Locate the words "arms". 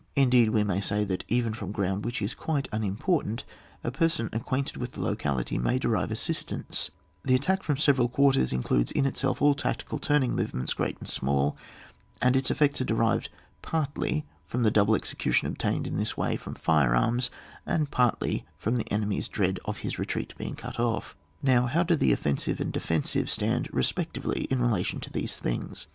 16.95-17.29